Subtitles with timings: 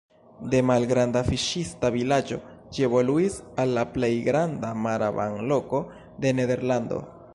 [0.51, 2.39] De malgranda fiŝista vilaĝo
[2.77, 5.83] ĝi evoluis al la plej granda mara banloko
[6.25, 7.05] de Nederlando.